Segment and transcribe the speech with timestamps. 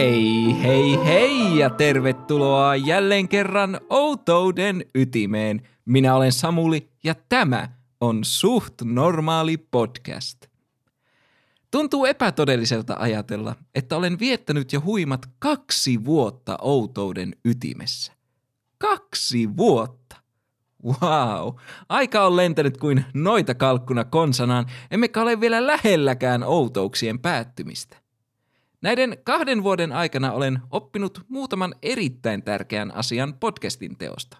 [0.00, 5.68] Hei, hei, hei ja tervetuloa jälleen kerran Outouden ytimeen.
[5.84, 7.68] Minä olen Samuli ja tämä
[8.00, 10.46] on Suht Normaali Podcast.
[11.70, 18.12] Tuntuu epätodelliselta ajatella, että olen viettänyt jo huimat kaksi vuotta Outouden ytimessä.
[18.78, 20.16] Kaksi vuotta!
[20.84, 21.54] Wow,
[21.88, 27.99] aika on lentänyt kuin noita kalkkuna konsanaan, emmekä ole vielä lähelläkään outouksien päättymistä.
[28.82, 34.36] Näiden kahden vuoden aikana olen oppinut muutaman erittäin tärkeän asian podcastin teosta,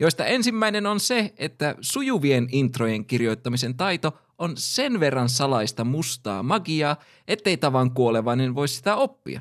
[0.00, 6.96] joista ensimmäinen on se, että sujuvien introjen kirjoittamisen taito on sen verran salaista mustaa magiaa,
[7.28, 9.40] ettei tavan kuolevainen voi sitä oppia.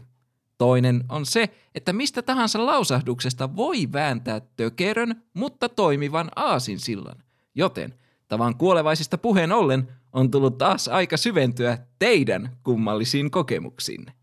[0.57, 7.23] Toinen on se, että mistä tahansa lausahduksesta voi vääntää tökerön, mutta toimivan aasinsillan.
[7.55, 7.93] Joten
[8.27, 14.18] tavan kuolevaisista puheen ollen on tullut taas aika syventyä teidän kummallisiin kokemuksiinne.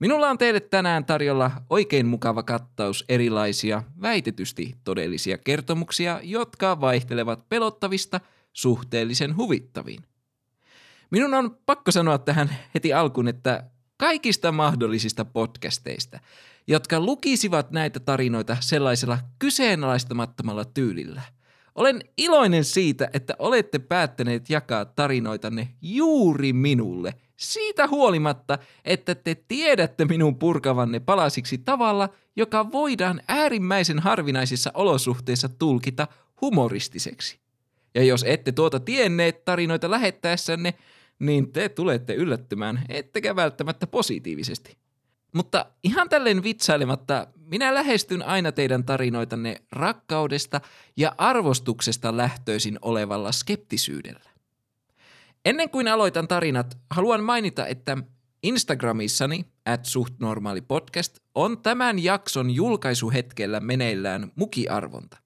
[0.00, 8.20] Minulla on teille tänään tarjolla oikein mukava kattaus erilaisia väitetysti todellisia kertomuksia, jotka vaihtelevat pelottavista
[8.52, 10.02] suhteellisen huvittaviin.
[11.10, 13.64] Minun on pakko sanoa tähän heti alkuun, että
[13.96, 16.18] kaikista mahdollisista podcasteista,
[16.66, 21.22] jotka lukisivat näitä tarinoita sellaisella kyseenalaistamattomalla tyylillä.
[21.74, 30.04] Olen iloinen siitä, että olette päättäneet jakaa tarinoitanne juuri minulle– siitä huolimatta, että te tiedätte
[30.04, 36.08] minun purkavanne palasiksi tavalla, joka voidaan äärimmäisen harvinaisissa olosuhteissa tulkita
[36.40, 37.38] humoristiseksi.
[37.94, 40.74] Ja jos ette tuota tienneet tarinoita lähettäessänne,
[41.18, 44.76] niin te tulette yllättymään, ettekä välttämättä positiivisesti.
[45.34, 50.60] Mutta ihan tälleen vitsailematta, minä lähestyn aina teidän tarinoitanne rakkaudesta
[50.96, 54.37] ja arvostuksesta lähtöisin olevalla skeptisyydellä.
[55.44, 57.96] Ennen kuin aloitan tarinat, haluan mainita, että
[58.42, 65.16] Instagramissani, at suht normaali podcast, on tämän jakson julkaisuhetkellä meneillään mukiarvonta.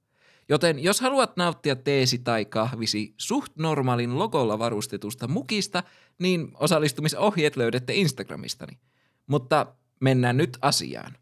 [0.48, 5.82] Joten jos haluat nauttia teesi tai kahvisi suht normaalin logolla varustetusta mukista,
[6.18, 8.78] niin osallistumisohjeet löydätte Instagramistani.
[9.26, 9.66] Mutta
[10.00, 11.16] mennään nyt asiaan.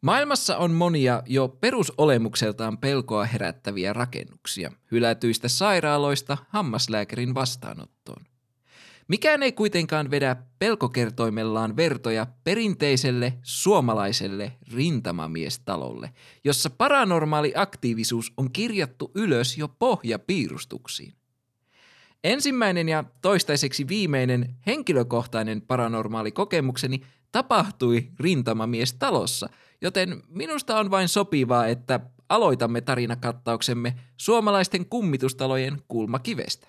[0.00, 8.26] Maailmassa on monia jo perusolemukseltaan pelkoa herättäviä rakennuksia, hylätyistä sairaaloista hammaslääkärin vastaanottoon.
[9.08, 16.12] Mikään ei kuitenkaan vedä pelkokertoimellaan vertoja perinteiselle suomalaiselle rintamamiestalolle,
[16.44, 21.14] jossa paranormaali aktiivisuus on kirjattu ylös jo pohjapiirustuksiin.
[22.24, 27.00] Ensimmäinen ja toistaiseksi viimeinen henkilökohtainen paranormaali kokemukseni
[27.32, 29.48] tapahtui rintamamiestalossa–
[29.80, 36.68] joten minusta on vain sopivaa, että aloitamme tarinakattauksemme suomalaisten kummitustalojen kulmakivestä.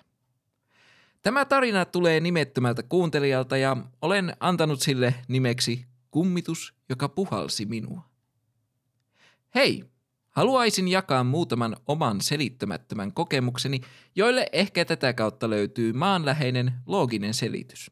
[1.22, 8.02] Tämä tarina tulee nimettömältä kuuntelijalta ja olen antanut sille nimeksi Kummitus, joka puhalsi minua.
[9.54, 9.84] Hei,
[10.30, 13.80] haluaisin jakaa muutaman oman selittämättömän kokemukseni,
[14.14, 17.90] joille ehkä tätä kautta löytyy maanläheinen looginen selitys.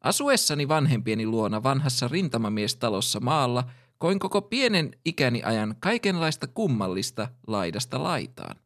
[0.00, 3.64] Asuessani vanhempieni luona vanhassa rintamamiestalossa maalla–
[3.98, 8.56] koin koko pienen ikäni ajan kaikenlaista kummallista laidasta laitaan.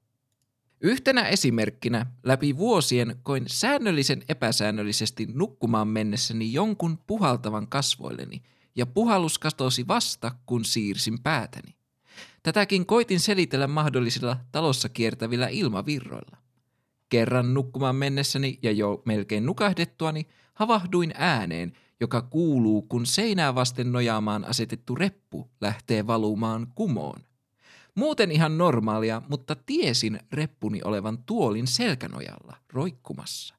[0.80, 8.42] Yhtenä esimerkkinä läpi vuosien koin säännöllisen epäsäännöllisesti nukkumaan mennessäni jonkun puhaltavan kasvoilleni,
[8.76, 11.74] ja puhallus katosi vasta, kun siirsin päätäni.
[12.42, 16.36] Tätäkin koitin selitellä mahdollisilla talossa kiertävillä ilmavirroilla.
[17.08, 24.44] Kerran nukkumaan mennessäni ja jo melkein nukahdettuani havahduin ääneen, joka kuuluu, kun seinää vasten nojaamaan
[24.44, 27.20] asetettu reppu lähtee valumaan kumoon.
[27.94, 33.54] Muuten ihan normaalia, mutta tiesin reppuni olevan tuolin selkänojalla, roikkumassa.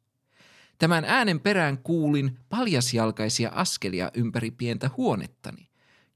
[0.77, 5.69] Tämän äänen perään kuulin paljasjalkaisia askelia ympäri pientä huonettani.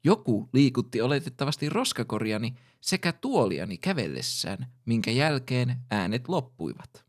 [0.04, 7.05] Joku liikutti oletettavasti roskakorjani sekä tuoliani kävellessään, minkä jälkeen äänet loppuivat.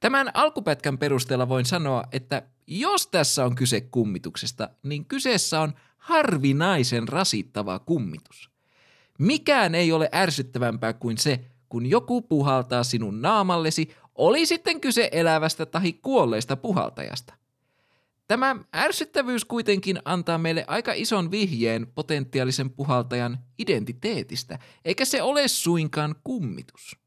[0.00, 7.08] Tämän alkupätkän perusteella voin sanoa, että jos tässä on kyse kummituksesta, niin kyseessä on harvinaisen
[7.08, 8.50] rasittava kummitus.
[9.18, 15.66] Mikään ei ole ärsyttävämpää kuin se, kun joku puhaltaa sinun naamallesi, oli sitten kyse elävästä
[15.66, 17.34] tai kuolleesta puhaltajasta.
[18.28, 26.14] Tämä ärsyttävyys kuitenkin antaa meille aika ison vihjeen potentiaalisen puhaltajan identiteetistä, eikä se ole suinkaan
[26.24, 27.03] kummitus.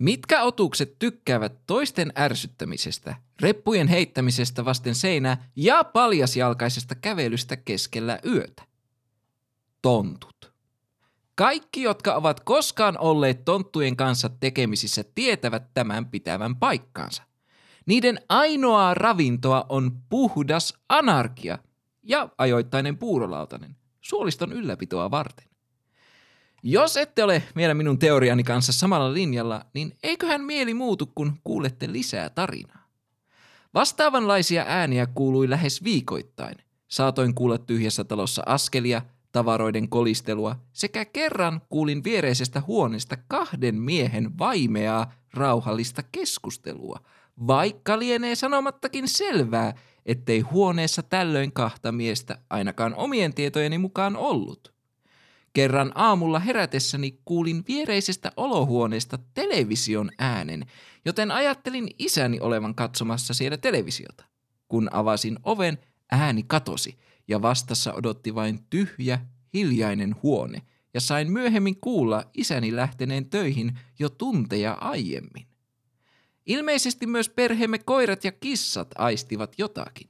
[0.00, 8.62] Mitkä otukset tykkäävät toisten ärsyttämisestä, reppujen heittämisestä vasten seinää ja paljasjalkaisesta kävelystä keskellä yötä?
[9.82, 10.52] Tontut.
[11.34, 17.22] Kaikki, jotka ovat koskaan olleet tonttujen kanssa tekemisissä, tietävät tämän pitävän paikkaansa.
[17.86, 21.58] Niiden ainoa ravintoa on puhdas anarkia,
[22.02, 25.48] ja ajoittainen puurolautanen suoliston ylläpitoa varten.
[26.62, 31.92] Jos ette ole vielä minun teoriani kanssa samalla linjalla, niin eiköhän mieli muutu, kun kuulette
[31.92, 32.88] lisää tarinaa.
[33.74, 36.56] Vastaavanlaisia ääniä kuului lähes viikoittain.
[36.88, 39.02] Saatoin kuulla tyhjässä talossa askelia,
[39.32, 47.00] tavaroiden kolistelua sekä kerran kuulin viereisestä huoneesta kahden miehen vaimeaa, rauhallista keskustelua,
[47.46, 49.74] vaikka lienee sanomattakin selvää,
[50.06, 54.77] ettei huoneessa tällöin kahta miestä ainakaan omien tietojeni mukaan ollut.
[55.52, 60.66] Kerran aamulla herätessäni kuulin viereisestä olohuoneesta television äänen,
[61.04, 64.24] joten ajattelin isäni olevan katsomassa siellä televisiota.
[64.68, 65.78] Kun avasin oven,
[66.10, 66.98] ääni katosi
[67.28, 69.20] ja vastassa odotti vain tyhjä,
[69.54, 70.62] hiljainen huone
[70.94, 75.46] ja sain myöhemmin kuulla isäni lähteneen töihin jo tunteja aiemmin.
[76.46, 80.08] Ilmeisesti myös perheemme koirat ja kissat aistivat jotakin.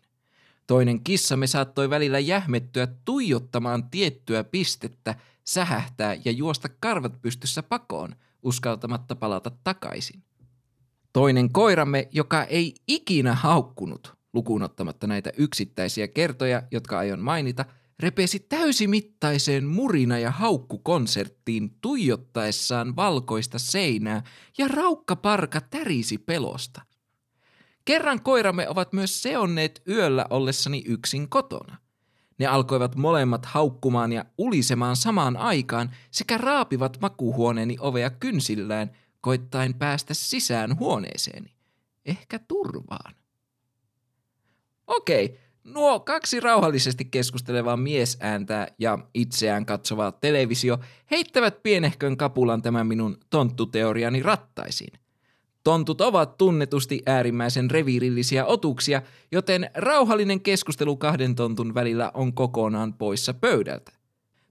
[0.68, 9.16] Toinen kissamme saattoi välillä jähmettyä tuijottamaan tiettyä pistettä, sähähtää ja juosta karvat pystyssä pakoon, uskaltamatta
[9.16, 10.22] palata takaisin.
[11.12, 17.64] Toinen koiramme, joka ei ikinä haukkunut, lukuun ottamatta näitä yksittäisiä kertoja, jotka aion mainita,
[17.98, 24.22] repesi täysimittaiseen murina- ja haukkukonserttiin tuijottaessaan valkoista seinää
[24.58, 26.87] ja raukkaparka tärisi pelosta.
[27.88, 31.76] Kerran koiramme ovat myös seonneet yöllä ollessani yksin kotona.
[32.38, 38.90] Ne alkoivat molemmat haukkumaan ja ulisemaan samaan aikaan sekä raapivat makuhuoneeni ovea kynsillään,
[39.20, 41.54] koittaen päästä sisään huoneeseeni.
[42.06, 43.14] Ehkä turvaan.
[44.86, 50.78] Okei, nuo kaksi rauhallisesti keskustelevaa miesääntä ja itseään katsovaa televisio
[51.10, 54.92] heittävät pienehkön kapulan tämän minun tonttuteoriani rattaisiin–
[55.64, 59.02] Tontut ovat tunnetusti äärimmäisen reviirillisiä otuksia,
[59.32, 63.92] joten rauhallinen keskustelu kahden tontun välillä on kokonaan poissa pöydältä.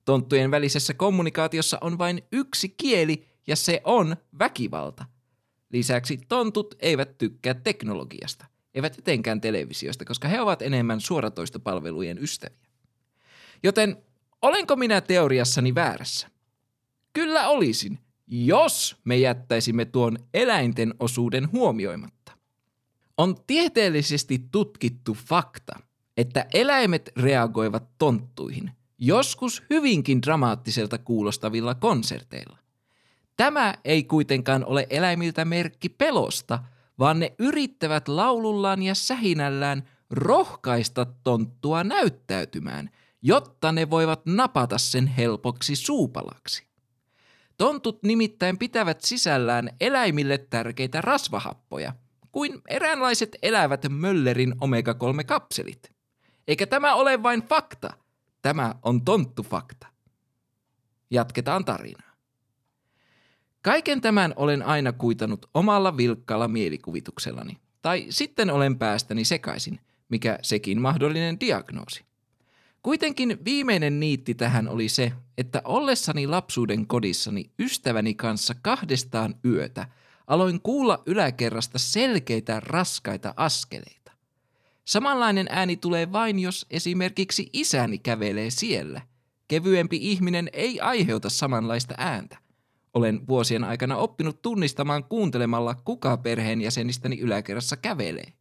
[0.06, 5.06] Tonttujen välisessä kommunikaatiossa on vain yksi kieli ja se on väkivalta.
[5.74, 12.68] Lisäksi tontut eivät tykkää teknologiasta, eivät etenkään televisiosta, koska he ovat enemmän suoratoistopalvelujen ystäviä.
[13.64, 13.98] Joten
[14.42, 16.28] olenko minä teoriassani väärässä?
[17.14, 22.32] Kyllä olisin– jos me jättäisimme tuon eläinten osuuden huomioimatta.
[23.18, 25.80] On tieteellisesti tutkittu fakta,
[26.18, 32.58] että eläimet reagoivat tonttuihin, joskus hyvinkin dramaattiselta kuulostavilla konserteilla.
[33.38, 36.60] Tämä ei kuitenkaan ole eläimiltä merkki pelosta,
[37.00, 42.90] vaan ne yrittävät laulullaan ja sähinällään rohkaista tonttua näyttäytymään,
[43.22, 46.67] jotta ne voivat napata sen helpoksi suupalaksi.
[47.58, 51.94] Tontut nimittäin pitävät sisällään eläimille tärkeitä rasvahappoja,
[52.32, 55.92] kuin eräänlaiset elävät Möllerin omega-3-kapselit.
[56.48, 57.90] Eikä tämä ole vain fakta,
[58.42, 59.88] tämä on tonttufakta.
[61.12, 62.16] Jatketaan tarinaa.
[63.62, 70.82] Kaiken tämän olen aina kuitanut omalla vilkkaalla mielikuvituksellani, tai sitten olen päästäni sekaisin, mikä sekin
[70.82, 72.07] mahdollinen diagnoosi.
[72.88, 79.88] Kuitenkin viimeinen niitti tähän oli se, että ollessani lapsuuden kodissani ystäväni kanssa kahdestaan yötä
[80.28, 84.12] aloin kuulla yläkerrasta selkeitä raskaita askeleita.
[84.86, 89.02] Samanlainen ääni tulee vain, jos esimerkiksi isäni kävelee siellä.
[89.48, 92.38] Kevyempi ihminen ei aiheuta samanlaista ääntä.
[92.94, 98.34] Olen vuosien aikana oppinut tunnistamaan kuuntelemalla, kuka perheenjäsenistäni yläkerrassa kävelee.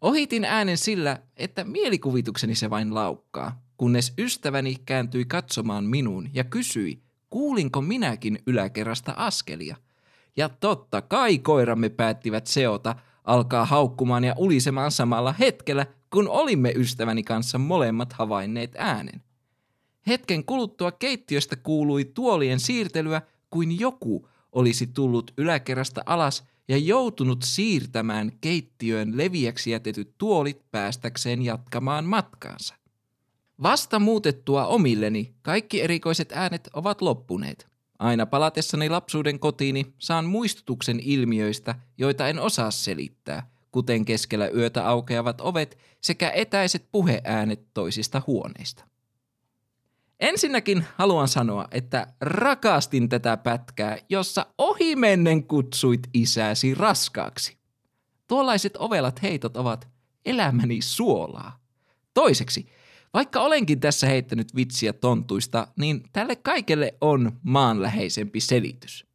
[0.00, 7.02] Ohitin äänen sillä, että mielikuvitukseni se vain laukkaa, kunnes ystäväni kääntyi katsomaan minuun ja kysyi,
[7.30, 9.76] kuulinko minäkin yläkerrasta askelia.
[10.36, 17.22] Ja totta kai koiramme päättivät seota, alkaa haukkumaan ja ulisemaan samalla hetkellä, kun olimme ystäväni
[17.22, 19.22] kanssa molemmat havainneet äänen.
[20.06, 28.32] Hetken kuluttua keittiöstä kuului tuolien siirtelyä, kuin joku olisi tullut yläkerrasta alas ja joutunut siirtämään
[28.40, 32.74] keittiöön leviäksi jätetyt tuolit päästäkseen jatkamaan matkaansa.
[33.62, 37.66] Vasta muutettua omilleni kaikki erikoiset äänet ovat loppuneet.
[37.98, 45.40] Aina palatessani lapsuuden kotiini saan muistutuksen ilmiöistä, joita en osaa selittää, kuten keskellä yötä aukeavat
[45.40, 48.84] ovet sekä etäiset puheäänet toisista huoneista.
[50.20, 57.56] Ensinnäkin haluan sanoa, että rakastin tätä pätkää, jossa ohimennen kutsuit isäsi raskaaksi.
[58.28, 59.88] Tuollaiset ovelat heitot ovat
[60.24, 61.60] elämäni suolaa.
[62.14, 62.66] Toiseksi,
[63.14, 69.06] vaikka olenkin tässä heittänyt vitsiä tontuista, niin tälle kaikelle on maanläheisempi selitys.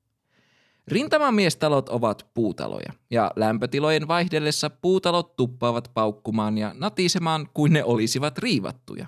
[0.88, 9.08] Rintamamiestalot ovat puutaloja, ja lämpötilojen vaihdellessa puutalot tuppaavat paukkumaan ja natisemaan kuin ne olisivat riivattuja.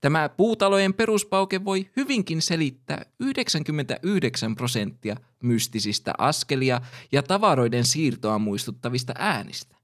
[0.00, 6.80] Tämä puutalojen peruspauke voi hyvinkin selittää 99 prosenttia mystisistä askelia
[7.12, 9.76] ja tavaroiden siirtoa muistuttavista äänistä.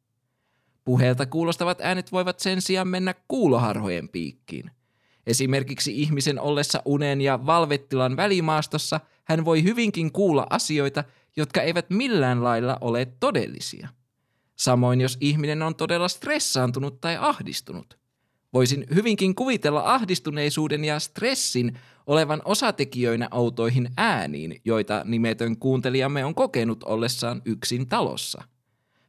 [0.84, 4.70] Puheelta kuulostavat äänet voivat sen sijaan mennä kuuloharhojen piikkiin.
[5.26, 11.04] Esimerkiksi ihmisen ollessa unen ja valvettilan välimaastossa hän voi hyvinkin kuulla asioita,
[11.36, 13.88] jotka eivät millään lailla ole todellisia.
[14.56, 17.98] Samoin jos ihminen on todella stressaantunut tai ahdistunut–
[18.52, 26.84] Voisin hyvinkin kuvitella ahdistuneisuuden ja stressin olevan osatekijöinä outoihin ääniin, joita nimetön kuuntelijamme on kokenut
[26.84, 28.42] ollessaan yksin talossa.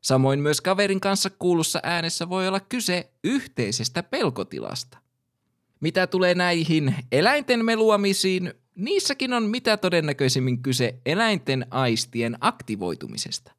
[0.01, 4.97] Samoin myös kaverin kanssa kuulussa äänessä voi olla kyse yhteisestä pelkotilasta.
[5.79, 13.51] Mitä tulee näihin eläinten meluamisiin, niissäkin on mitä todennäköisimmin kyse eläinten aistien aktivoitumisesta.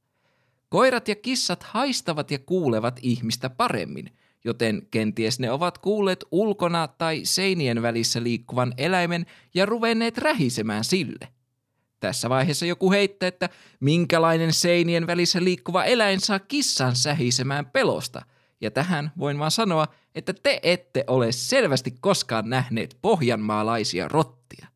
[0.68, 4.10] Koirat ja kissat haistavat ja kuulevat ihmistä paremmin–
[4.44, 11.28] joten kenties ne ovat kuulleet ulkona tai seinien välissä liikkuvan eläimen ja ruvenneet rähisemään sille.
[12.00, 13.48] Tässä vaiheessa joku heittää, että
[13.80, 18.22] minkälainen seinien välissä liikkuva eläin saa kissan sähisemään pelosta,
[18.60, 24.66] ja tähän voin vaan sanoa, että te ette ole selvästi koskaan nähneet pohjanmaalaisia rottia.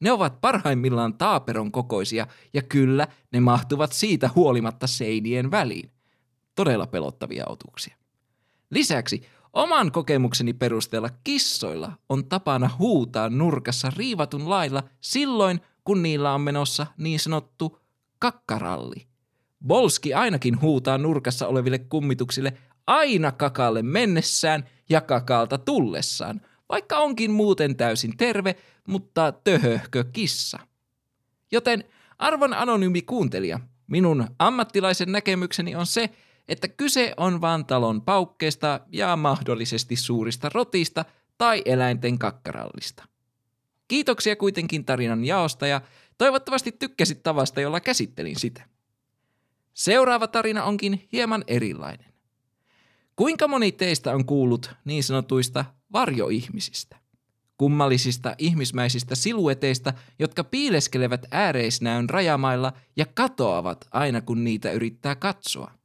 [0.00, 5.90] Ne ovat parhaimmillaan taaperon kokoisia, ja kyllä ne mahtuvat siitä huolimatta seinien väliin.
[6.54, 7.96] Todella pelottavia otuksia.
[8.74, 16.40] Lisäksi oman kokemukseni perusteella kissoilla on tapana huutaa nurkassa riivatun lailla silloin, kun niillä on
[16.40, 17.78] menossa niin sanottu
[18.18, 19.06] kakkaralli.
[19.66, 22.52] Bolski ainakin huutaa nurkassa oleville kummituksille
[22.86, 28.56] aina kakalle mennessään ja kakalta tullessaan, vaikka onkin muuten täysin terve,
[28.88, 30.58] mutta töhöhkö kissa.
[31.52, 31.84] Joten
[32.18, 36.10] arvon anonyymi kuuntelija, minun ammattilaisen näkemykseni on se,
[36.48, 41.04] että kyse on vain talon paukkeesta ja mahdollisesti suurista rotista
[41.38, 43.04] tai eläinten kakkarallista.
[43.88, 45.80] Kiitoksia kuitenkin tarinan jaosta ja
[46.18, 48.68] toivottavasti tykkäsit tavasta, jolla käsittelin sitä.
[49.74, 52.14] Seuraava tarina onkin hieman erilainen.
[53.16, 56.96] Kuinka moni teistä on kuullut niin sanotuista varjoihmisistä?
[57.58, 65.70] Kummallisista ihmismäisistä silueteista, jotka piileskelevät ääreisnäön rajamailla ja katoavat aina kun niitä yrittää katsoa–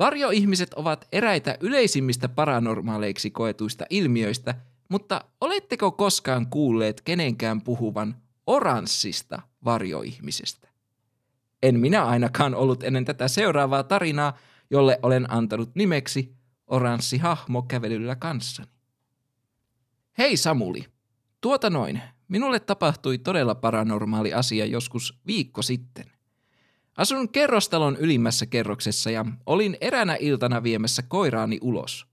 [0.00, 4.54] Varjoihmiset ovat eräitä yleisimmistä paranormaaleiksi koetuista ilmiöistä,
[4.88, 8.16] mutta oletteko koskaan kuulleet kenenkään puhuvan
[8.46, 10.68] oranssista varjoihmisestä?
[11.62, 14.38] En minä ainakaan ollut ennen tätä seuraavaa tarinaa,
[14.70, 16.34] jolle olen antanut nimeksi
[16.66, 18.68] oranssi hahmo kävelyllä kanssani.
[20.18, 20.84] Hei Samuli,
[21.40, 22.02] tuota noin.
[22.28, 26.19] Minulle tapahtui todella paranormaali asia joskus viikko sitten.
[27.00, 32.06] Asun kerrostalon ylimmässä kerroksessa ja olin eränä iltana viemässä koiraani ulos.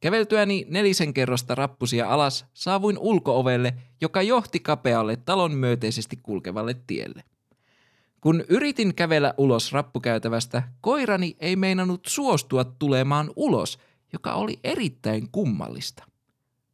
[0.00, 7.24] Käveltyäni nelisen kerrosta rappusia alas saavuin ulkoovelle, joka johti kapealle talon myöteisesti kulkevalle tielle.
[8.20, 13.78] Kun yritin kävellä ulos rappukäytävästä, koirani ei meinannut suostua tulemaan ulos,
[14.12, 16.09] joka oli erittäin kummallista.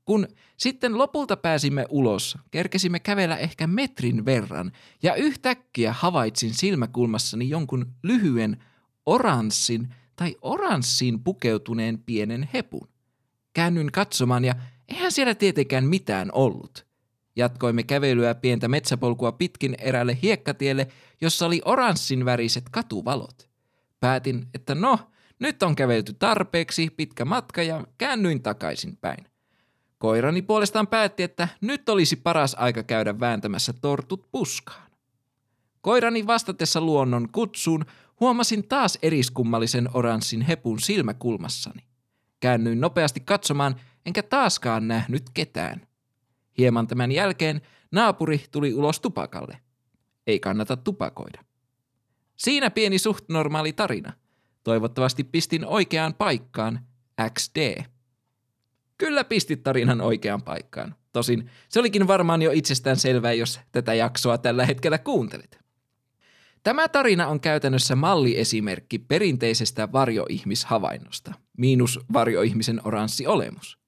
[0.06, 4.72] Kun sitten lopulta pääsimme ulos, kerkesimme kävellä ehkä metrin verran
[5.02, 8.62] ja yhtäkkiä havaitsin silmäkulmassani jonkun lyhyen
[9.06, 12.88] oranssin tai oranssiin pukeutuneen pienen hepun.
[13.54, 14.54] Käännyin katsomaan ja
[14.88, 16.86] eihän siellä tietenkään mitään ollut.
[17.36, 20.88] Jatkoimme kävelyä pientä metsäpolkua pitkin erälle hiekkatielle,
[21.20, 23.48] jossa oli oranssin väriset katuvalot.
[24.00, 24.98] Päätin, että no,
[25.38, 29.35] nyt on kävelty tarpeeksi pitkä matka ja käännyin takaisin päin.
[29.98, 34.90] Koirani puolestaan päätti, että nyt olisi paras aika käydä vääntämässä tortut puskaan.
[35.80, 37.84] Koirani vastatessa luonnon kutsuun
[38.20, 41.82] huomasin taas eriskummallisen oranssin hepun silmäkulmassani.
[42.40, 45.86] Käännyin nopeasti katsomaan, enkä taaskaan nähnyt ketään.
[46.58, 47.60] Hieman tämän jälkeen
[47.92, 49.58] naapuri tuli ulos tupakalle.
[50.26, 51.44] Ei kannata tupakoida.
[52.36, 54.12] Siinä pieni suht normaali tarina.
[54.64, 56.80] Toivottavasti pistin oikeaan paikkaan
[57.38, 57.84] XD.
[58.98, 60.94] Kyllä pistit tarinan oikeaan paikkaan.
[61.12, 65.58] Tosin se olikin varmaan jo itsestään selvää, jos tätä jaksoa tällä hetkellä kuuntelet.
[66.62, 73.78] Tämä tarina on käytännössä malliesimerkki perinteisestä varjoihmishavainnosta, miinus varjoihmisen oranssi olemus.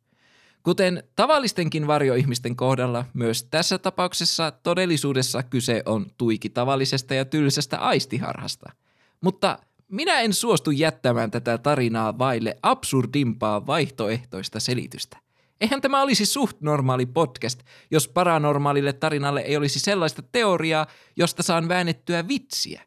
[0.63, 8.73] Kuten tavallistenkin varjoihmisten kohdalla, myös tässä tapauksessa todellisuudessa kyse on tuiki tavallisesta ja tylsästä aistiharhasta.
[9.21, 9.59] Mutta
[9.89, 15.19] minä en suostu jättämään tätä tarinaa vaille absurdimpaa vaihtoehtoista selitystä.
[15.61, 21.69] Eihän tämä olisi suht normaali podcast, jos paranormaalille tarinalle ei olisi sellaista teoriaa, josta saan
[21.69, 22.83] väännettyä vitsiä.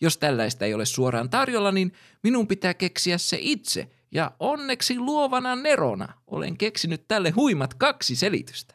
[0.00, 3.88] Jos tällaista ei ole suoraan tarjolla, niin minun pitää keksiä se itse.
[4.10, 8.74] Ja onneksi luovana nerona olen keksinyt tälle huimat kaksi selitystä.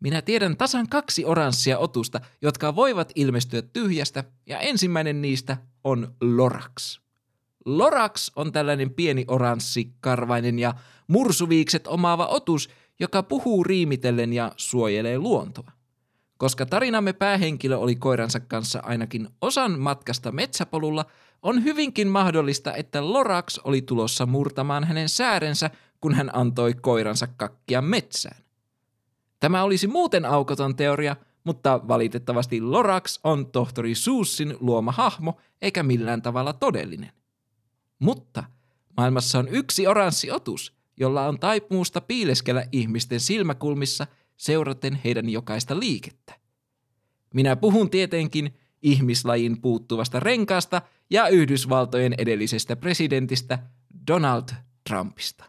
[0.00, 7.00] Minä tiedän tasan kaksi oranssia otusta, jotka voivat ilmestyä tyhjästä, ja ensimmäinen niistä on Lorax.
[7.64, 10.74] Lorax on tällainen pieni oranssi, karvainen ja
[11.08, 12.70] mursuviikset omaava otus,
[13.00, 15.72] joka puhuu riimitellen ja suojelee luontoa.
[16.38, 21.04] Koska tarinamme päähenkilö oli koiransa kanssa ainakin osan matkasta metsäpolulla,
[21.42, 25.70] on hyvinkin mahdollista, että Lorax oli tulossa murtamaan hänen säärensä,
[26.00, 28.42] kun hän antoi koiransa kakkia metsään.
[29.40, 36.22] Tämä olisi muuten aukoton teoria, mutta valitettavasti Lorax on tohtori Suussin luoma hahmo eikä millään
[36.22, 37.12] tavalla todellinen.
[37.98, 38.44] Mutta
[38.96, 44.06] maailmassa on yksi oranssi otus, jolla on taipumusta piileskellä ihmisten silmäkulmissa
[44.36, 46.34] seuraten heidän jokaista liikettä.
[47.34, 53.58] Minä puhun tietenkin ihmislajin puuttuvasta renkaasta ja Yhdysvaltojen edellisestä presidentistä
[54.06, 54.48] Donald
[54.88, 55.44] Trumpista.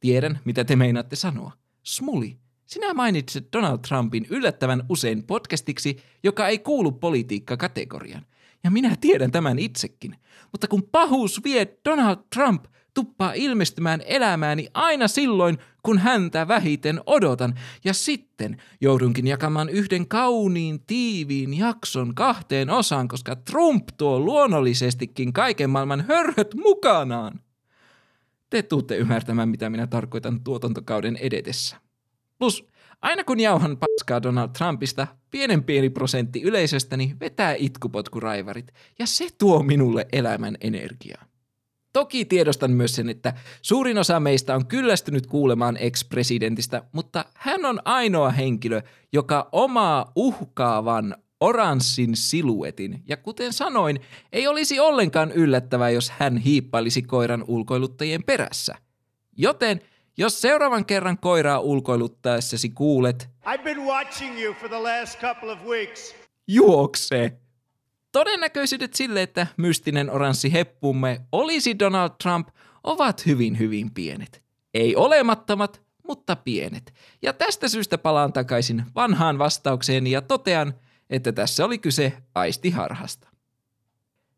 [0.00, 1.52] Tiedän, mitä te meinaatte sanoa.
[1.82, 2.38] Smuli,
[2.74, 8.26] sinä mainitsit Donald Trumpin yllättävän usein podcastiksi, joka ei kuulu politiikka-kategoriaan.
[8.64, 10.14] Ja minä tiedän tämän itsekin.
[10.52, 12.64] Mutta kun pahuus vie Donald Trump
[12.94, 17.54] tuppaa ilmestymään elämääni aina silloin, kun häntä vähiten odotan,
[17.84, 25.70] ja sitten joudunkin jakamaan yhden kauniin tiiviin jakson kahteen osaan, koska Trump tuo luonnollisestikin kaiken
[25.70, 27.40] maailman hörhöt mukanaan.
[28.50, 31.83] Te tuutte ymmärtämään, mitä minä tarkoitan tuotantokauden edetessä.
[32.38, 32.68] Plus,
[33.02, 39.62] aina kun jauhan paskaa Donald Trumpista, pienen pieni prosentti yleisöstäni vetää itkupotkuraivarit, ja se tuo
[39.62, 41.24] minulle elämän energiaa.
[41.92, 47.80] Toki tiedostan myös sen, että suurin osa meistä on kyllästynyt kuulemaan ex-presidentistä, mutta hän on
[47.84, 53.02] ainoa henkilö, joka omaa uhkaavan oranssin siluetin.
[53.08, 54.00] Ja kuten sanoin,
[54.32, 58.74] ei olisi ollenkaan yllättävää, jos hän hiippailisi koiran ulkoiluttajien perässä.
[59.36, 59.80] Joten
[60.16, 65.58] jos seuraavan kerran koiraa ulkoiluttaessasi kuulet, I've been watching you for the last couple of
[65.64, 66.14] weeks.
[66.48, 67.32] juokse!
[68.12, 72.48] Todennäköisyydet sille, että mystinen oranssi heppumme olisi Donald Trump,
[72.84, 74.42] ovat hyvin hyvin pienet.
[74.74, 76.94] Ei olemattomat, mutta pienet.
[77.22, 80.74] Ja tästä syystä palaan takaisin vanhaan vastaukseeni ja totean,
[81.10, 83.28] että tässä oli kyse aistiharhasta.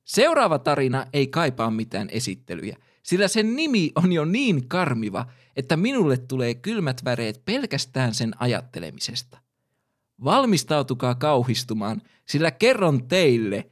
[0.05, 6.16] Seuraava tarina ei kaipaa mitään esittelyjä, sillä sen nimi on jo niin karmiva, että minulle
[6.16, 9.38] tulee kylmät väreet pelkästään sen ajattelemisesta.
[10.25, 13.71] Valmistautukaa kauhistumaan, sillä kerron teille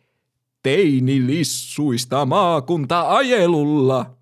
[0.63, 4.17] teinilissuista maakunta-ajelulla.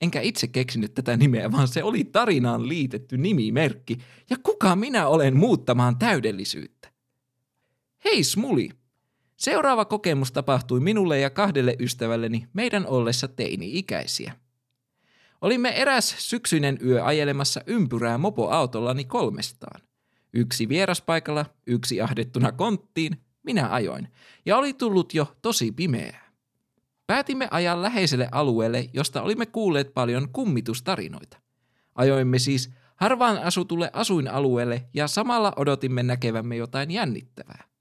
[0.00, 3.98] Enkä itse keksinyt tätä nimeä, vaan se oli tarinaan liitetty nimimerkki,
[4.30, 6.95] ja kuka minä olen muuttamaan täydellisyyttä?
[8.06, 8.68] Hei Smuli!
[9.36, 14.32] Seuraava kokemus tapahtui minulle ja kahdelle ystävälleni meidän ollessa teini-ikäisiä.
[15.40, 19.80] Olimme eräs syksyinen yö ajelemassa ympyrää mopoautollani kolmestaan.
[20.32, 24.08] Yksi vieraspaikalla, yksi ahdettuna konttiin, minä ajoin,
[24.46, 26.32] ja oli tullut jo tosi pimeää.
[27.06, 31.38] Päätimme ajaa läheiselle alueelle, josta olimme kuulleet paljon kummitustarinoita.
[31.94, 37.75] Ajoimme siis harvaan asutulle asuinalueelle ja samalla odotimme näkevämme jotain jännittävää.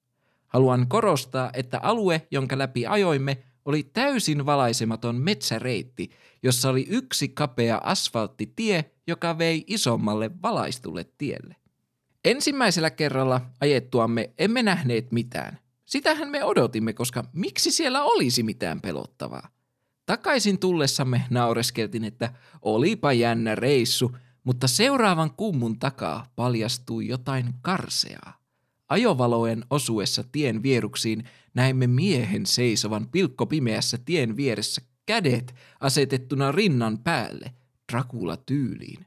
[0.55, 6.09] Haluan korostaa, että alue, jonka läpi ajoimme, oli täysin valaisematon metsäreitti,
[6.43, 11.55] jossa oli yksi kapea asfalttitie, joka vei isommalle valaistulle tielle.
[12.25, 15.59] Ensimmäisellä kerralla ajettuamme emme nähneet mitään.
[15.85, 19.49] Sitähän me odotimme, koska miksi siellä olisi mitään pelottavaa?
[20.05, 28.44] Takaisin tullessamme naureskeltiin, että olipa jännä reissu, mutta seuraavan kummun takaa paljastui jotain karseaa.
[28.89, 37.53] Ajovalojen osuessa tien vieruksiin näimme miehen seisovan pilkkopimeässä tien vieressä kädet asetettuna rinnan päälle,
[37.91, 39.05] Dracula tyyliin.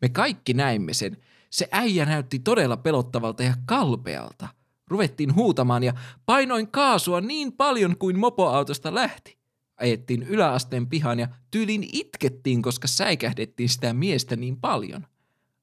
[0.00, 1.16] Me kaikki näimme sen.
[1.50, 4.48] Se äijä näytti todella pelottavalta ja kalpealta.
[4.86, 5.94] Ruvettiin huutamaan ja
[6.26, 9.38] painoin kaasua niin paljon kuin mopoautosta lähti.
[9.76, 15.06] Ajettiin yläasteen pihan ja tyyliin itkettiin, koska säikähdettiin sitä miestä niin paljon.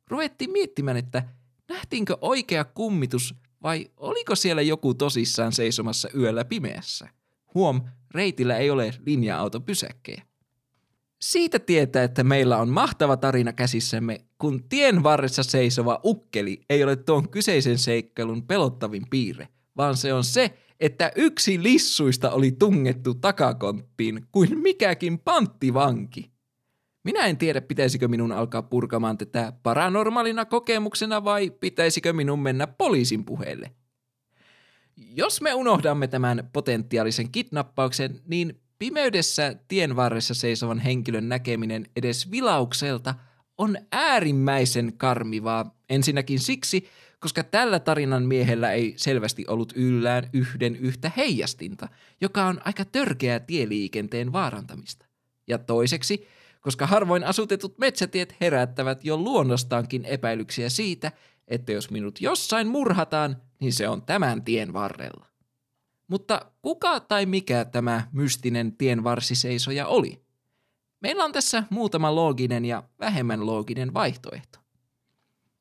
[0.08, 1.24] Ruvettiin miettimään, että
[1.70, 3.36] nähtiinkö oikea kummitus
[3.68, 7.10] vai oliko siellä joku tosissaan seisomassa yöllä pimeässä?
[7.54, 10.22] Huom, reitillä ei ole linja-autopysäkkejä.
[11.22, 16.96] Siitä tietää, että meillä on mahtava tarina käsissämme, kun tien varressa seisova ukkeli ei ole
[16.96, 24.26] tuon kyseisen seikkailun pelottavin piirre, vaan se on se, että yksi lissuista oli tungettu takakonttiin
[24.32, 26.32] kuin mikäkin panttivanki.
[27.08, 33.26] Minä en tiedä, pitäisikö minun alkaa purkamaan tätä paranormaalina kokemuksena vai pitäisikö minun mennä poliisin
[33.26, 33.72] puheelle.
[34.98, 43.15] Jos me unohdamme tämän potentiaalisen kidnappauksen, niin pimeydessä tien varressa seisovan henkilön näkeminen edes vilaukselta
[43.58, 45.76] on äärimmäisen karmivaa.
[45.89, 46.88] Ensinnäkin siksi,
[47.20, 51.88] koska tällä tarinan miehellä ei selvästi ollut yllään yhden yhtä heijastinta,
[52.22, 55.06] joka on aika törkeää tieliikenteen vaarantamista.
[55.48, 56.28] Ja toiseksi,
[56.62, 61.12] koska harvoin asutetut metsätiet herättävät jo luonnostaankin epäilyksiä siitä,
[61.48, 65.26] että jos minut jossain murhataan, niin se on tämän tien varrella.
[66.08, 70.22] Mutta kuka tai mikä tämä mystinen tienvarsiseisoja oli?
[71.00, 74.60] Meillä on tässä muutama looginen ja vähemmän looginen vaihtoehto.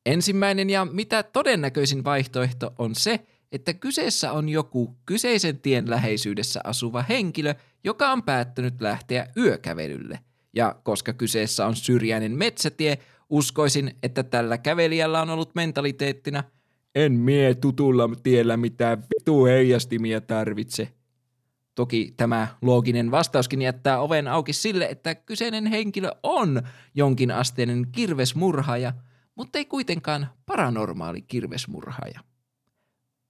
[0.06, 7.02] Ensimmäinen ja mitä todennäköisin vaihtoehto on se, että kyseessä on joku kyseisen tien läheisyydessä asuva
[7.02, 7.54] henkilö,
[7.84, 10.18] joka on päättänyt lähteä yökävelylle.
[10.56, 12.98] Ja koska kyseessä on syrjäinen metsätie,
[13.30, 16.44] uskoisin, että tällä kävelijällä on ollut mentaliteettina–
[16.96, 20.92] en mie tutulla tiellä mitään vitu heijastimia tarvitse.
[21.74, 26.62] Toki tämä looginen vastauskin jättää oven auki sille, että kyseinen henkilö on
[26.94, 28.92] jonkin asteinen kirvesmurhaaja,
[29.34, 32.20] mutta ei kuitenkaan paranormaali kirvesmurhaaja.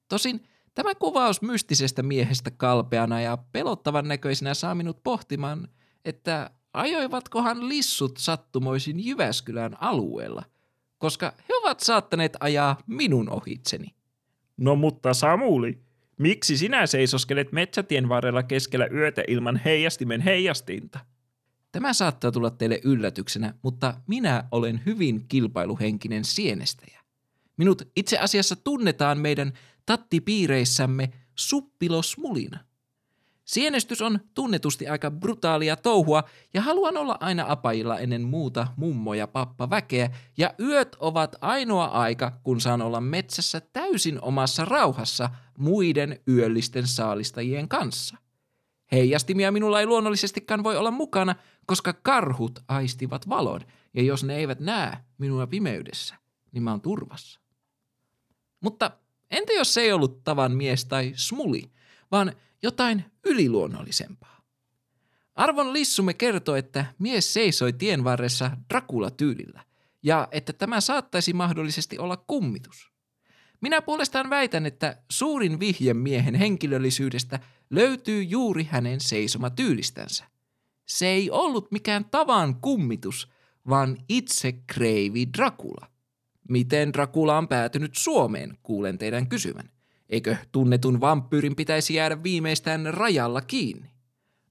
[0.09, 0.41] Tosin
[0.75, 5.69] tämä kuvaus mystisestä miehestä kalpeana ja pelottavan näköisenä saa minut pohtimaan,
[6.05, 10.43] että ajoivatkohan lissut sattumoisin Jyväskylän alueella–
[10.99, 13.95] koska he ovat saattaneet ajaa minun ohitseni.
[14.57, 15.79] No mutta Samuli,
[16.19, 20.99] miksi sinä seisoskelet metsätien varrella keskellä yötä ilman heijastimen heijastinta?
[21.73, 27.01] Tämä saattaa tulla teille yllätyksenä, mutta minä olen hyvin kilpailuhenkinen sienestäjä.
[27.57, 29.53] Minut itse asiassa tunnetaan meidän
[29.87, 32.59] tattipiireissämme suppilosmulina.
[33.47, 39.27] Sienestys on tunnetusti aika brutaalia touhua ja haluan olla aina apajilla ennen muuta mummo ja
[39.27, 46.21] pappa väkeä ja yöt ovat ainoa aika, kun saan olla metsässä täysin omassa rauhassa muiden
[46.29, 48.17] yöllisten saalistajien kanssa.
[48.93, 51.35] Heijastimia minulla ei luonnollisestikaan voi olla mukana,
[51.67, 53.61] koska karhut aistivat valon
[53.95, 56.15] ja jos ne eivät näe minua pimeydessä,
[56.53, 57.41] niin mä oon turvassa.
[58.61, 58.91] Mutta
[59.31, 61.71] entä jos se ei ollut tavan mies tai smuli,
[62.11, 64.41] vaan jotain yliluonnollisempaa.
[65.35, 69.65] Arvon lissumme kertoo, että mies seisoi tien varressa Dracula-tyylillä
[70.03, 72.91] ja että tämä saattaisi mahdollisesti olla kummitus.
[73.61, 77.41] Minä puolestaan väitän, että suurin vihje miehen henkilöllisyydestä
[77.71, 80.25] löytyy juuri hänen seisomatyylistänsä.
[80.87, 83.29] Se ei ollut mikään tavan kummitus,
[83.69, 85.87] vaan itse kreivi Dracula.
[86.49, 89.71] Miten Dracula on päätynyt Suomeen, kuulen teidän kysyvän.
[90.11, 93.91] Eikö tunnetun vampyyrin pitäisi jäädä viimeistään rajalla kiinni?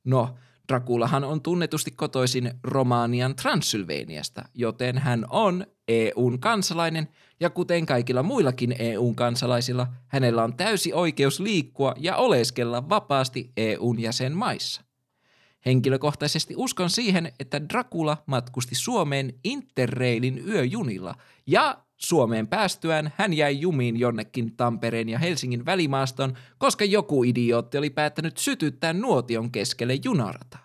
[0.03, 0.35] No,
[0.67, 7.07] Draculahan on tunnetusti kotoisin Romanian Transylvaniasta, joten hän on EUn kansalainen
[7.39, 13.99] ja kuten kaikilla muillakin EUn kansalaisilla, hänellä on täysi oikeus liikkua ja oleskella vapaasti EUn
[13.99, 14.81] jäsenmaissa.
[15.65, 21.15] Henkilökohtaisesti uskon siihen, että Dracula matkusti Suomeen Interrailin yöjunilla
[21.47, 27.89] ja Suomeen päästyään hän jäi jumiin jonnekin Tampereen ja Helsingin välimaaston, koska joku idiootti oli
[27.89, 30.57] päättänyt sytyttää nuotion keskelle junarata.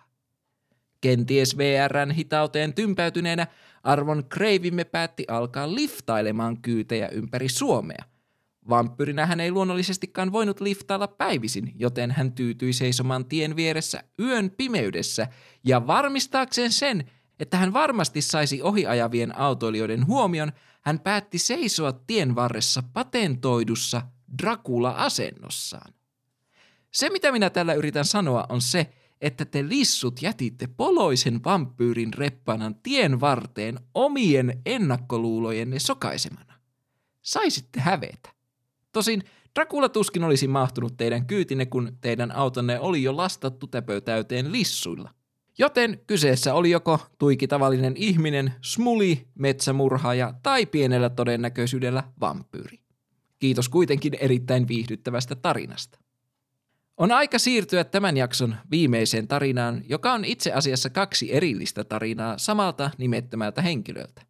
[1.01, 3.47] Kenties VRn hitauteen tympäytyneenä
[3.83, 8.03] arvon kreivimme päätti alkaa liftailemaan kyytejä ympäri Suomea.
[8.69, 15.27] Vampyrinä hän ei luonnollisestikaan voinut liftailla päivisin, joten hän tyytyi seisomaan tien vieressä yön pimeydessä
[15.63, 22.83] ja varmistaakseen sen, että hän varmasti saisi ohiajavien autoilijoiden huomion, hän päätti seisoa tien varressa
[22.93, 24.01] patentoidussa
[24.41, 25.93] Dracula-asennossaan.
[26.91, 32.75] Se, mitä minä tällä yritän sanoa, on se, että te lissut jätitte poloisen vampyyrin reppanan
[32.75, 36.59] tien varteen omien ennakkoluulojenne sokaisemana.
[37.21, 38.29] Saisitte hävetä.
[38.91, 39.23] Tosin
[39.55, 45.13] Dracula tuskin olisi mahtunut teidän kyytinne, kun teidän autonne oli jo lastattu täpötäyteen lissuilla.
[45.61, 52.79] Joten kyseessä oli joko tuiki tavallinen ihminen, smuli, metsämurhaaja tai pienellä todennäköisyydellä vampyyri.
[53.39, 55.99] Kiitos kuitenkin erittäin viihdyttävästä tarinasta.
[56.97, 62.91] On aika siirtyä tämän jakson viimeiseen tarinaan, joka on itse asiassa kaksi erillistä tarinaa samalta
[62.97, 64.21] nimettömältä henkilöltä.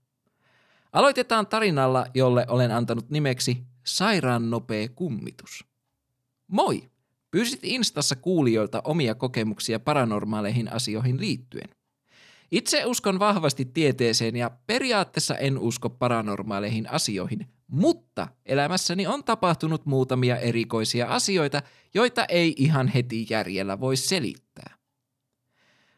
[0.94, 5.66] Aloitetaan tarinalla, jolle olen antanut nimeksi Sairaan nopea kummitus.
[6.48, 6.91] Moi!
[7.32, 11.70] Pyysit Instassa kuulijoilta omia kokemuksia paranormaaleihin asioihin liittyen.
[12.52, 20.38] Itse uskon vahvasti tieteeseen ja periaatteessa en usko paranormaaleihin asioihin, mutta elämässäni on tapahtunut muutamia
[20.38, 21.62] erikoisia asioita,
[21.94, 24.78] joita ei ihan heti järjellä voi selittää.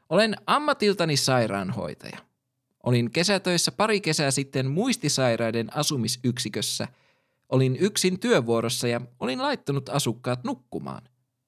[0.09, 2.17] Olen ammatiltani sairaanhoitaja.
[2.83, 6.87] Olin kesätöissä pari kesää sitten muistisairaiden asumisyksikössä.
[7.49, 11.01] Olin yksin työvuorossa ja olin laittanut asukkaat nukkumaan.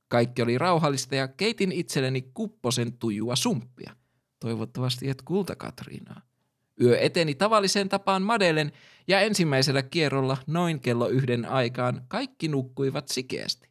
[0.08, 3.96] Kaikki oli rauhallista ja keitin itselleni kupposen tujua sumppia.
[4.40, 6.22] Toivottavasti et kulta Katriinaa.
[6.82, 8.72] Yö eteni tavalliseen tapaan Madelen
[9.08, 13.70] ja ensimmäisellä kierrolla noin kello yhden aikaan kaikki nukkuivat sikeästi.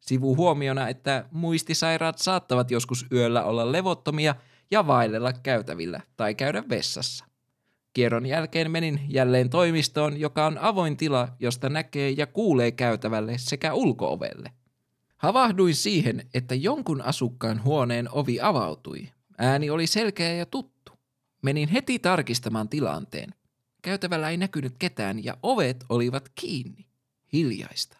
[0.00, 4.34] Sivuhuomiona, että muistisairaat saattavat joskus yöllä olla levottomia
[4.70, 7.24] ja vaellella käytävillä tai käydä vessassa.
[7.92, 13.74] Kierron jälkeen menin jälleen toimistoon, joka on avoin tila, josta näkee ja kuulee käytävälle sekä
[13.74, 14.50] ulkoovelle.
[15.26, 19.08] Havahduin siihen, että jonkun asukkaan huoneen ovi avautui.
[19.38, 20.92] Ääni oli selkeä ja tuttu.
[21.42, 23.34] Menin heti tarkistamaan tilanteen.
[23.82, 26.86] Käytävällä ei näkynyt ketään ja ovet olivat kiinni.
[27.32, 27.98] Hiljaista.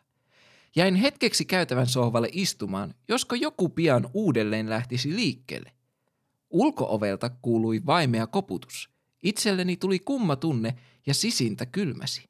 [0.77, 5.73] Jäin hetkeksi käytävän sohvalle istumaan, josko joku pian uudelleen lähtisi liikkeelle.
[6.51, 8.91] Ulkoovelta kuului vaimea koputus.
[9.23, 10.75] Itselleni tuli kumma tunne
[11.07, 12.29] ja sisintä kylmäsi.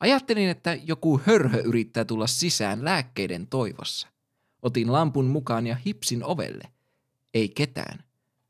[0.00, 4.08] Ajattelin, että joku hörhö yrittää tulla sisään lääkkeiden toivossa.
[4.62, 6.64] Otin lampun mukaan ja hipsin ovelle.
[7.34, 8.04] Ei ketään.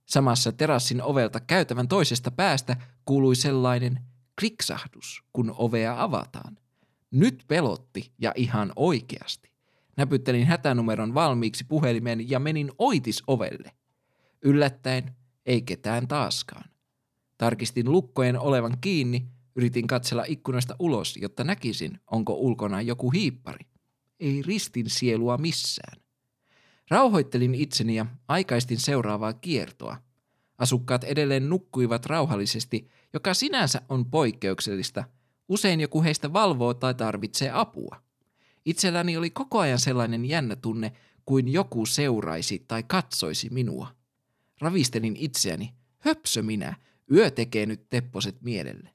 [0.06, 4.00] Samassa terassin ovelta käytävän toisesta päästä kuului sellainen
[4.40, 6.58] kliksahdus, kun ovea avataan.
[7.10, 9.50] Nyt pelotti ja ihan oikeasti.
[9.96, 13.72] Näpyttelin hätänumeron valmiiksi puhelimen ja menin oitis ovelle.
[14.42, 16.70] Yllättäen ei ketään taaskaan.
[17.38, 23.66] Tarkistin lukkojen olevan kiinni, yritin katsella ikkunasta ulos, jotta näkisin, onko ulkona joku hiippari.
[24.20, 25.99] Ei ristin sielua missään.
[26.90, 29.96] Rauhoittelin itseni ja aikaistin seuraavaa kiertoa.
[30.58, 35.04] Asukkaat edelleen nukkuivat rauhallisesti, joka sinänsä on poikkeuksellista.
[35.48, 37.96] Usein joku heistä valvoo tai tarvitsee apua.
[38.64, 40.92] Itselläni oli koko ajan sellainen jännä tunne,
[41.26, 43.88] kuin joku seuraisi tai katsoisi minua.
[44.60, 45.74] Ravistelin itseäni.
[45.98, 46.76] Höpsö minä,
[47.12, 48.90] yö tekee nyt tepposet mielelle.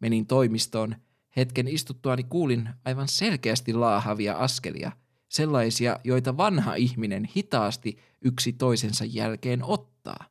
[0.00, 0.96] Menin toimistoon.
[1.36, 4.92] Hetken istuttuani kuulin aivan selkeästi laahavia askelia,
[5.30, 10.24] sellaisia, joita vanha ihminen hitaasti yksi toisensa jälkeen ottaa.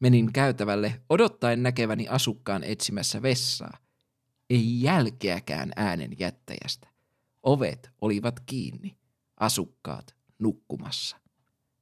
[0.00, 3.78] Menin käytävälle odottaen näkeväni asukkaan etsimässä vessaa.
[4.50, 6.88] Ei jälkeäkään äänen jättäjästä.
[7.42, 8.96] Ovet olivat kiinni,
[9.40, 11.16] asukkaat nukkumassa.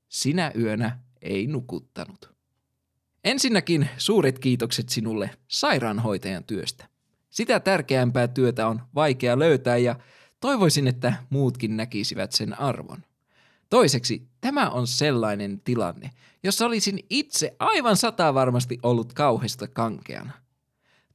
[0.09, 2.35] Sinä yönä ei nukuttanut.
[3.25, 6.89] Ensinnäkin suuret kiitokset sinulle sairaanhoitajan työstä.
[7.31, 9.97] Sitä tärkeämpää työtä on vaikea löytää ja
[10.41, 13.05] toivoisin, että muutkin näkisivät sen arvon.
[13.71, 16.11] Toiseksi, tämä on sellainen tilanne,
[16.43, 20.33] jossa olisin itse aivan sata varmasti ollut kauheasta kankeana.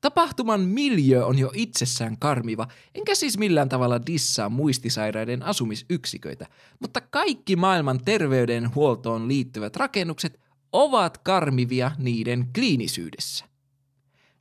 [0.01, 6.47] Tapahtuman miljö on jo itsessään karmiva, enkä siis millään tavalla dissaa muistisairaiden asumisyksiköitä,
[6.79, 10.39] mutta kaikki maailman terveydenhuoltoon liittyvät rakennukset
[10.71, 13.45] ovat karmivia niiden kliinisyydessä.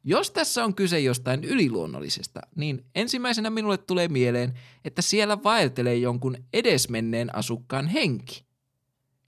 [0.04, 6.36] Jos tässä on kyse jostain yliluonnollisesta, niin ensimmäisenä minulle tulee mieleen, että siellä vaeltelee jonkun
[6.52, 8.44] edesmenneen asukkaan henki.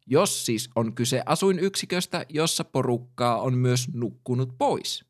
[0.06, 5.04] Jos siis on kyse asuinyksiköstä, jossa porukkaa on myös nukkunut pois.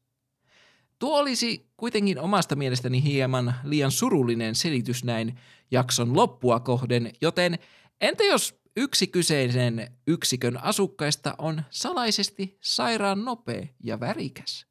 [0.98, 5.38] Tuo olisi kuitenkin omasta mielestäni hieman liian surullinen selitys näin
[5.70, 7.58] jakson loppua kohden, joten
[8.00, 14.66] entä jos yksi kyseisen yksikön asukkaista on salaisesti sairaan nopea ja värikäs?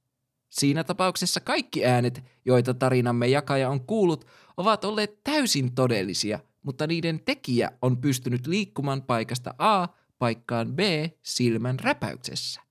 [0.53, 4.25] Siinä tapauksessa kaikki äänet, joita tarinamme jakaja on kuullut,
[4.57, 9.87] ovat olleet täysin todellisia, mutta niiden tekijä on pystynyt liikkumaan paikasta A
[10.19, 10.79] paikkaan B
[11.21, 12.61] silmän räpäyksessä.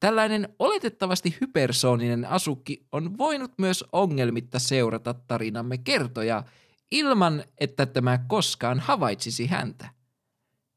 [0.00, 6.44] Tällainen oletettavasti hypersooninen asukki on voinut myös ongelmitta seurata tarinamme kertoja
[6.90, 9.88] ilman, että tämä koskaan havaitsisi häntä.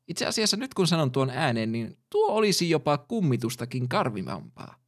[0.08, 4.83] Itse asiassa nyt kun sanon tuon ääneen, niin tuo olisi jopa kummitustakin karvimampaa.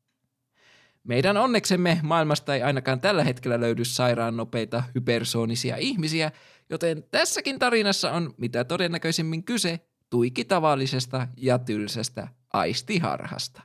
[1.05, 6.31] Meidän onneksemme maailmasta ei ainakaan tällä hetkellä löydy sairaan nopeita hypersoonisia ihmisiä,
[6.69, 13.61] joten tässäkin tarinassa on mitä todennäköisimmin kyse tuiki tavallisesta ja tylsästä aistiharhasta.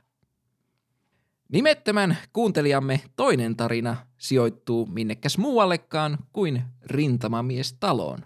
[1.49, 8.19] Nimettömän kuuntelijamme toinen tarina sijoittuu minnekäs muuallekaan kuin rintamamies taloon.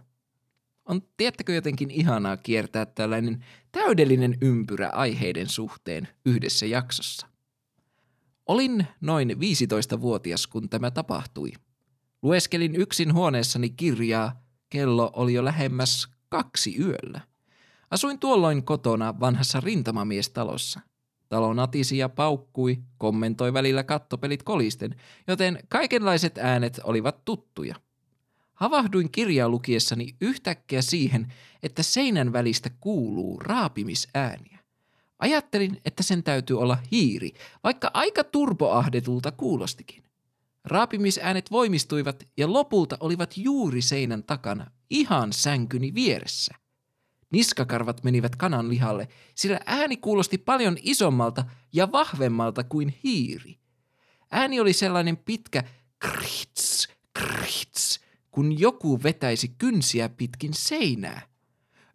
[0.86, 7.35] On tiettäkö jotenkin ihanaa kiertää tällainen täydellinen ympyrä aiheiden suhteen yhdessä jaksossa.
[8.46, 11.52] Olin noin 15-vuotias, kun tämä tapahtui.
[12.22, 17.22] Lueskelin yksin huoneessani kirjaa, kello oli jo lähemmäs kaksi yöllä.
[17.92, 20.80] Asuin tuolloin kotona vanhassa rintamamiestalossa.
[21.30, 24.96] Talo natisi ja paukkui, kommentoi välillä kattopelit kolisten,
[25.28, 27.76] joten kaikenlaiset äänet olivat tuttuja.
[28.54, 34.65] Havahduin kirjaa lukiessani yhtäkkiä siihen, että seinän välistä kuuluu raapimisääniä.
[35.20, 37.32] Ajattelin, että sen täytyy olla hiiri,
[37.64, 40.04] vaikka aika turboahdetulta kuulostikin.
[40.66, 46.56] Raapimisäänet voimistuivat ja lopulta olivat juuri seinän takana, ihan sänkyni vieressä.
[47.32, 53.60] Niskakarvat menivät kanan lihalle, sillä ääni kuulosti paljon isommalta ja vahvemmalta kuin hiiri.
[54.32, 55.64] Ääni oli sellainen pitkä
[56.00, 58.00] krits, krits,
[58.32, 61.22] kun joku vetäisi kynsiä pitkin seinää.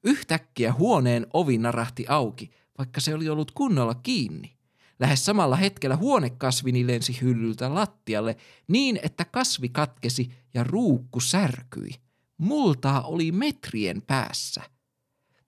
[0.05, 2.51] Yhtäkkiä huoneen ovi narahti auki,
[2.81, 4.57] vaikka se oli ollut kunnolla kiinni.
[5.01, 8.37] Lähes samalla hetkellä huonekasvini lensi hyllyltä lattialle
[8.69, 11.91] niin, että kasvi katkesi ja ruukku särkyi.
[12.39, 14.63] Multaa oli metrien päässä.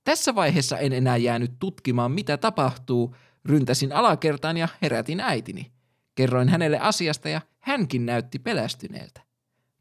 [0.04, 3.16] Tässä vaiheessa en enää jäänyt tutkimaan, mitä tapahtuu.
[3.44, 5.72] Ryntäsin alakertaan ja herätin äitini.
[6.14, 9.20] Kerroin hänelle asiasta ja hänkin näytti pelästyneeltä.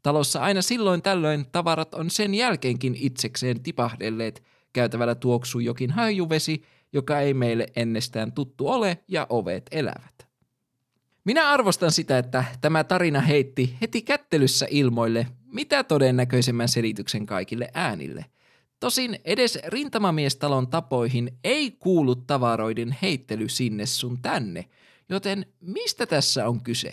[0.02, 4.42] Talossa aina silloin tällöin tavarat on sen jälkeenkin itsekseen tipahdelleet.
[4.72, 10.26] Käytävällä tuoksuu jokin hajuvesi, joka ei meille ennestään tuttu ole ja ovet elävät.
[11.24, 18.24] Minä arvostan sitä, että tämä tarina heitti heti kättelyssä ilmoille mitä todennäköisemmän selityksen kaikille äänille.
[18.80, 24.64] Tosin edes rintamamiestalon tapoihin ei kuulu tavaroiden heittely sinne sun tänne,
[25.08, 26.92] joten mistä tässä on kyse?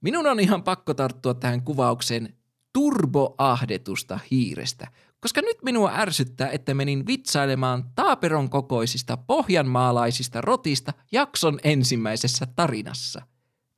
[0.00, 2.34] Minun on ihan pakko tarttua tähän kuvaukseen
[2.72, 4.86] turboahdetusta hiirestä,
[5.20, 13.22] koska nyt minua ärsyttää, että menin vitsailemaan taaperon kokoisista pohjanmaalaisista rotista jakson ensimmäisessä tarinassa.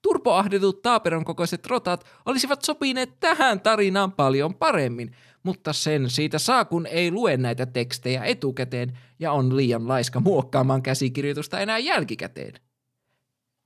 [0.03, 6.87] Turboahdetut taaperon kokoiset rotat olisivat sopineet tähän tarinaan paljon paremmin, mutta sen siitä saa, kun
[6.87, 12.69] ei lue näitä tekstejä etukäteen ja on liian laiska muokkaamaan käsikirjoitusta enää jälkikäteen.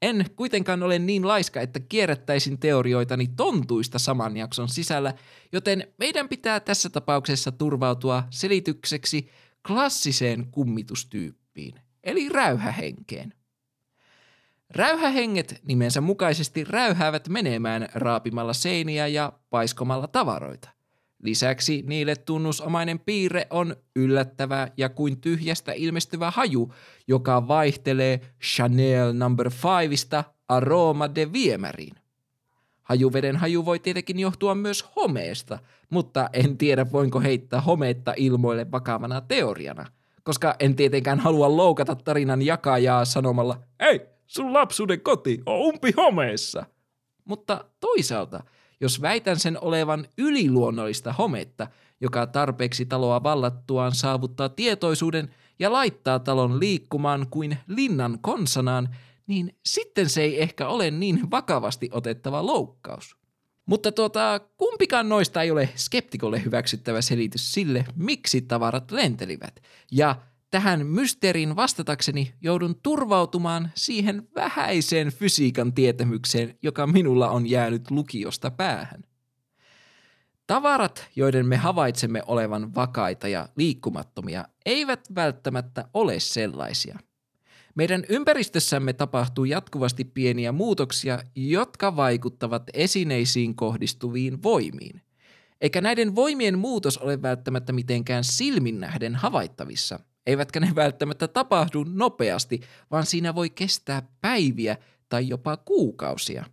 [0.04, 5.14] En kuitenkaan ole niin laiska, että kierrättäisin teorioitani tontuista saman jakson sisällä,
[5.52, 9.30] joten meidän pitää tässä tapauksessa turvautua selitykseksi
[9.66, 13.34] klassiseen kummitustyyppiin, eli räyhähenkeen.
[14.70, 20.68] Räyhähenget nimensä mukaisesti räyhäävät menemään raapimalla seiniä ja paiskomalla tavaroita.
[21.24, 26.72] Lisäksi niille tunnusomainen piirre on yllättävä ja kuin tyhjästä ilmestyvä haju,
[27.08, 29.50] joka vaihtelee Chanel number
[29.90, 30.08] 5
[30.48, 31.94] Aroma de Viemäriin.
[32.82, 35.58] Hajuveden haju voi tietenkin johtua myös homeesta,
[35.90, 39.86] mutta en tiedä voinko heittää homeetta ilmoille vakavana teoriana,
[40.22, 46.66] koska en tietenkään halua loukata tarinan jakajaa sanomalla, ei, sun lapsuuden koti on umpi homeessa.
[47.24, 48.42] Mutta toisaalta–
[48.80, 51.66] jos väitän sen olevan yliluonnollista hometta,
[52.00, 60.08] joka tarpeeksi taloa vallattuaan saavuttaa tietoisuuden ja laittaa talon liikkumaan kuin linnan konsanaan, niin sitten
[60.08, 63.16] se ei ehkä ole niin vakavasti otettava loukkaus.
[63.66, 69.60] Mutta tuota, kumpikaan noista ei ole skeptikolle hyväksyttävä selitys sille, miksi tavarat lentelivät.
[69.92, 70.16] Ja
[70.54, 79.04] tähän mysteerin vastatakseni joudun turvautumaan siihen vähäiseen fysiikan tietämykseen, joka minulla on jäänyt lukiosta päähän.
[80.46, 86.98] Tavarat, joiden me havaitsemme olevan vakaita ja liikkumattomia, eivät välttämättä ole sellaisia.
[87.74, 95.02] Meidän ympäristössämme tapahtuu jatkuvasti pieniä muutoksia, jotka vaikuttavat esineisiin kohdistuviin voimiin.
[95.60, 102.60] Eikä näiden voimien muutos ole välttämättä mitenkään silmin nähden havaittavissa– eivätkä ne välttämättä tapahdu nopeasti,
[102.90, 104.76] vaan siinä voi kestää päiviä
[105.08, 106.44] tai jopa kuukausia.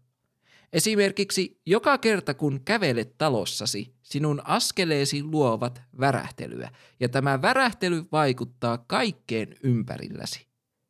[0.73, 9.55] Esimerkiksi joka kerta kun kävelet talossasi, sinun askeleesi luovat värähtelyä, ja tämä värähtely vaikuttaa kaikkeen
[9.63, 10.47] ympärilläsi.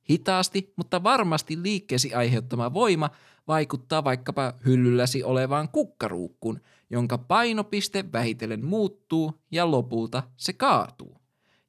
[0.10, 3.10] Hitaasti, mutta varmasti liikkeesi aiheuttama voima
[3.48, 11.21] vaikuttaa vaikkapa hyllylläsi olevaan kukkaruukkuun, jonka painopiste vähitellen muuttuu ja lopulta se kaatuu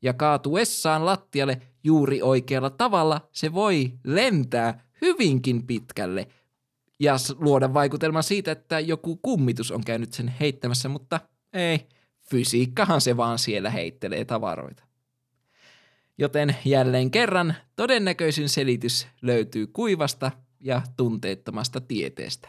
[0.02, 6.28] ja kaatuessaan lattialle juuri oikealla tavalla se voi lentää hyvinkin pitkälle
[7.00, 11.20] ja luoda vaikutelman siitä, että joku kummitus on käynyt sen heittämässä, mutta
[11.52, 11.88] ei,
[12.30, 14.84] fysiikkahan se vaan siellä heittelee tavaroita.
[16.18, 22.48] Joten jälleen kerran todennäköisin selitys löytyy kuivasta ja tunteettomasta tieteestä.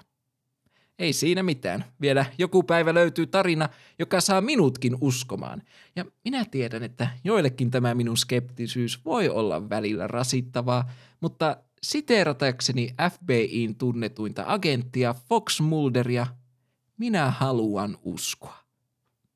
[1.04, 1.86] Ei siinä mitään.
[2.02, 5.62] Vielä joku päivä löytyy tarina, joka saa minutkin uskomaan.
[5.96, 10.92] Ja minä tiedän, että joillekin tämä minun skeptisyys voi olla välillä rasittavaa,
[11.22, 16.28] mutta siteeratakseni FBIin tunnetuinta agenttia Fox Mulderia,
[16.98, 18.58] minä haluan uskoa.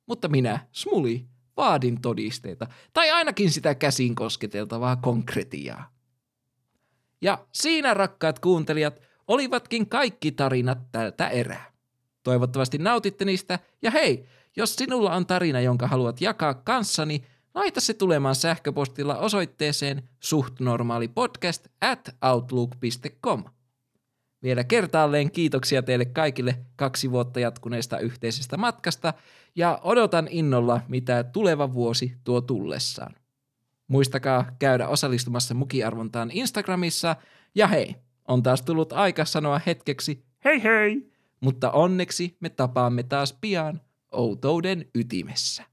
[0.06, 1.26] Mutta minä, Smuli,
[1.58, 5.92] vaadin todisteita, tai ainakin sitä käsin kosketeltavaa konkretiaa.
[7.22, 11.72] Ja siinä, rakkaat kuuntelijat, olivatkin kaikki tarinat tältä erää.
[12.24, 14.26] Toivottavasti nautitte niistä, ja hei,
[14.56, 17.24] jos sinulla on tarina, jonka haluat jakaa kanssani,
[17.56, 23.44] laita se tulemaan sähköpostilla osoitteeseen suhtnormaalipodcast at outlook.com.
[24.44, 29.14] Vielä kertaalleen kiitoksia teille kaikille kaksi vuotta jatkuneesta yhteisestä matkasta
[29.56, 33.16] ja odotan innolla, mitä tuleva vuosi tuo tullessaan.
[33.88, 37.16] Muistakaa käydä osallistumassa mukiarvontaan Instagramissa
[37.56, 37.96] ja hei,
[38.28, 41.12] on taas tullut aika sanoa hetkeksi Hei hei!
[41.40, 45.64] mutta onneksi me tapaamme taas pian outouden ytimessä.